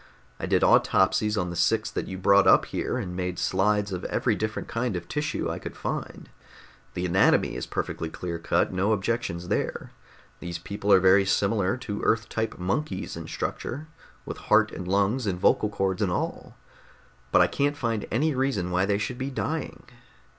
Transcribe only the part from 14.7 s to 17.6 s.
and lungs and vocal cords and all. But I